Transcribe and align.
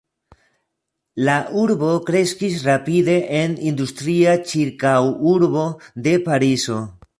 La 1.27 1.35
urbo 1.63 1.89
kreskis 2.07 2.57
rapide 2.69 3.19
en 3.41 3.55
industria 3.73 4.35
ĉirkaŭurbo 4.53 5.67
de 6.09 6.19
Parizo. 6.29 6.83